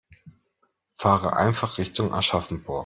[0.95, 2.79] Fahre einfach Richtung Aschaffenburg